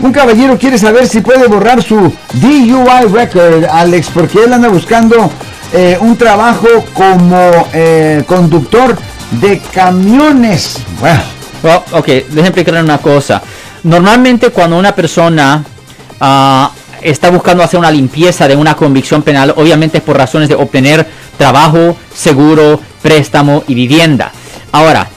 Un 0.00 0.12
caballero 0.12 0.56
quiere 0.56 0.78
saber 0.78 1.08
si 1.08 1.20
puede 1.20 1.48
borrar 1.48 1.82
su 1.82 2.12
DUI 2.34 2.72
record, 3.12 3.64
Alex, 3.64 4.10
porque 4.14 4.44
él 4.44 4.52
anda 4.52 4.68
buscando 4.68 5.30
eh, 5.72 5.98
un 6.00 6.16
trabajo 6.16 6.68
como 6.94 7.68
eh, 7.72 8.22
conductor 8.26 8.96
de 9.32 9.58
camiones. 9.58 10.78
Bueno. 11.00 11.20
ok, 11.92 12.06
déjenme 12.06 12.48
explicarle 12.48 12.82
una 12.82 12.98
cosa. 12.98 13.42
Normalmente 13.82 14.50
cuando 14.50 14.78
una 14.78 14.94
persona 14.94 15.64
ah, 16.20 16.70
está 17.02 17.30
buscando 17.30 17.64
hacer 17.64 17.80
una 17.80 17.90
limpieza 17.90 18.46
de 18.46 18.54
una 18.54 18.76
convicción 18.76 19.22
penal, 19.22 19.52
obviamente 19.56 19.98
es 19.98 20.04
por 20.04 20.16
razones 20.16 20.48
de 20.48 20.54
obtener 20.54 21.06
trabajo, 21.36 21.96
seguro, 22.14 22.80
préstamo 23.02 23.64
y 23.66 23.74
vivienda. 23.74 24.30
Ahora, 24.70 25.08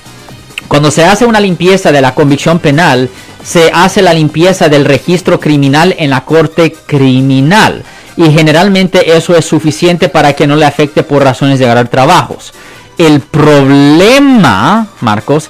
cuando 0.67 0.89
se 0.89 1.03
hace 1.03 1.25
una 1.25 1.39
limpieza 1.39 1.91
de 1.91 2.01
la 2.01 2.15
convicción 2.15 2.57
penal, 2.59 3.09
se 3.43 3.71
hace 3.73 4.01
la 4.01 4.13
limpieza 4.13 4.69
del 4.69 4.85
registro 4.85 5.39
criminal 5.39 5.95
en 5.97 6.09
la 6.09 6.25
corte 6.25 6.73
criminal. 6.85 7.83
Y 8.17 8.31
generalmente 8.31 9.15
eso 9.15 9.35
es 9.35 9.45
suficiente 9.45 10.09
para 10.09 10.33
que 10.33 10.47
no 10.47 10.55
le 10.55 10.65
afecte 10.65 11.03
por 11.03 11.23
razones 11.23 11.59
de 11.59 11.65
ganar 11.65 11.87
trabajos. 11.87 12.53
El 12.97 13.21
problema, 13.21 14.87
Marcos, 14.99 15.49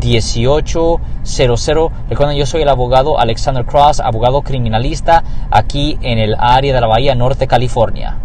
1-800-530-1800. 0.00 1.90
Recuerden, 2.08 2.36
yo 2.36 2.46
soy 2.46 2.62
el 2.62 2.68
abogado 2.68 3.18
Alexander 3.18 3.64
Cross, 3.64 4.00
abogado 4.00 4.42
criminalista 4.42 5.22
aquí 5.50 5.98
en 6.02 6.18
el 6.18 6.34
área 6.38 6.74
de 6.74 6.80
la 6.80 6.86
Bahía 6.86 7.14
Norte, 7.14 7.46
California. 7.46 8.18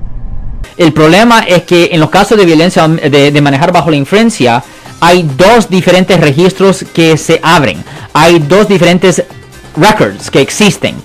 El 0.77 0.93
problema 0.93 1.41
es 1.41 1.63
que 1.63 1.89
en 1.91 1.99
los 1.99 2.09
casos 2.09 2.37
de 2.37 2.45
violencia 2.45 2.87
de 2.87 3.41
manejar 3.41 3.71
bajo 3.71 3.89
la 3.89 3.97
influencia, 3.97 4.63
hay 5.01 5.23
dos 5.23 5.69
diferentes 5.69 6.19
registros 6.19 6.85
que 6.93 7.17
se 7.17 7.39
abren. 7.41 7.83
Hay 8.13 8.39
dos 8.39 8.67
diferentes 8.67 9.23
records 9.75 10.29
que 10.29 10.41
existen. 10.41 10.95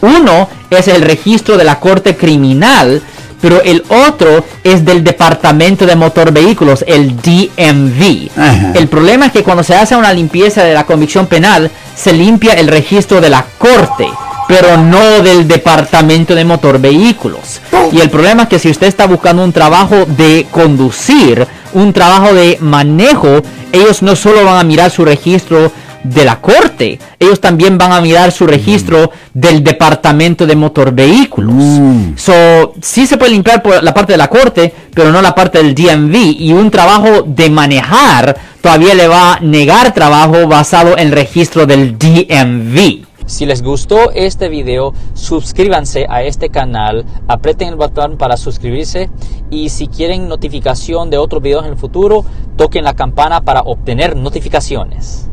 Uno 0.00 0.48
es 0.70 0.88
el 0.88 1.02
registro 1.02 1.56
de 1.56 1.64
la 1.64 1.78
Corte 1.78 2.16
Criminal, 2.16 3.02
pero 3.42 3.60
el 3.60 3.84
otro 3.88 4.44
es 4.64 4.84
del 4.84 5.04
Departamento 5.04 5.84
de 5.84 5.96
Motor 5.96 6.32
Vehículos, 6.32 6.84
el 6.86 7.16
DMV. 7.16 8.30
El 8.74 8.88
problema 8.88 9.26
es 9.26 9.32
que 9.32 9.42
cuando 9.42 9.62
se 9.62 9.74
hace 9.74 9.96
una 9.96 10.14
limpieza 10.14 10.62
de 10.62 10.72
la 10.72 10.86
convicción 10.86 11.26
penal, 11.26 11.70
se 11.94 12.14
limpia 12.14 12.54
el 12.54 12.68
registro 12.68 13.20
de 13.20 13.28
la 13.28 13.44
Corte 13.58 14.06
pero 14.48 14.76
no 14.76 15.22
del 15.22 15.48
departamento 15.48 16.34
de 16.34 16.44
motor 16.44 16.78
vehículos. 16.78 17.62
Y 17.90 18.00
el 18.00 18.10
problema 18.10 18.42
es 18.42 18.48
que 18.50 18.58
si 18.58 18.68
usted 18.68 18.86
está 18.86 19.06
buscando 19.06 19.42
un 19.42 19.52
trabajo 19.52 20.04
de 20.04 20.46
conducir, 20.50 21.46
un 21.72 21.92
trabajo 21.94 22.34
de 22.34 22.58
manejo, 22.60 23.40
ellos 23.72 24.02
no 24.02 24.14
solo 24.14 24.44
van 24.44 24.58
a 24.58 24.64
mirar 24.64 24.90
su 24.90 25.06
registro 25.06 25.72
de 26.04 26.24
la 26.24 26.40
corte. 26.40 26.98
Ellos 27.18 27.40
también 27.40 27.78
van 27.78 27.92
a 27.92 28.00
mirar 28.00 28.32
su 28.32 28.46
registro 28.46 29.10
del 29.32 29.62
departamento 29.62 30.46
de 30.46 30.56
motor 30.56 30.92
vehículos. 30.92 31.54
Mm. 31.54 32.16
So, 32.16 32.74
sí 32.80 33.06
se 33.06 33.16
puede 33.16 33.32
limpiar 33.32 33.62
por 33.62 33.82
la 33.82 33.94
parte 33.94 34.12
de 34.12 34.18
la 34.18 34.28
corte, 34.28 34.72
pero 34.94 35.12
no 35.12 35.22
la 35.22 35.34
parte 35.34 35.62
del 35.62 35.74
DMV. 35.74 36.14
Y 36.38 36.52
un 36.52 36.70
trabajo 36.70 37.22
de 37.26 37.50
manejar 37.50 38.36
todavía 38.60 38.94
le 38.94 39.08
va 39.08 39.34
a 39.34 39.40
negar 39.40 39.92
trabajo 39.92 40.46
basado 40.46 40.96
en 40.96 41.08
el 41.08 41.12
registro 41.12 41.66
del 41.66 41.98
DMV. 41.98 43.06
Si 43.26 43.46
les 43.46 43.62
gustó 43.62 44.10
este 44.10 44.48
video, 44.48 44.92
suscríbanse 45.14 46.06
a 46.08 46.22
este 46.22 46.50
canal, 46.50 47.06
aprieten 47.28 47.68
el 47.68 47.76
botón 47.76 48.18
para 48.18 48.36
suscribirse 48.36 49.10
y 49.50 49.68
si 49.68 49.86
quieren 49.86 50.28
notificación 50.28 51.08
de 51.08 51.18
otros 51.18 51.40
videos 51.40 51.64
en 51.64 51.72
el 51.72 51.78
futuro, 51.78 52.24
toquen 52.56 52.84
la 52.84 52.94
campana 52.94 53.40
para 53.40 53.60
obtener 53.60 54.16
notificaciones. 54.16 55.30